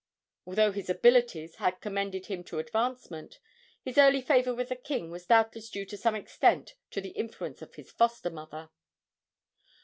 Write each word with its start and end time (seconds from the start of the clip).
Although 0.47 0.71
his 0.71 0.89
abilities 0.89 1.57
had 1.57 1.79
commended 1.79 2.25
him 2.25 2.43
to 2.45 2.57
advancement, 2.57 3.37
his 3.83 3.99
early 3.99 4.19
favor 4.23 4.51
with 4.51 4.69
the 4.69 4.75
king 4.75 5.11
was 5.11 5.27
doubtless 5.27 5.69
due 5.69 5.85
to 5.85 5.95
some 5.95 6.15
extent 6.15 6.73
to 6.89 7.01
the 7.01 7.09
influence 7.11 7.61
of 7.61 7.75
his 7.75 7.91
foster 7.91 8.31
mother. 8.31 8.71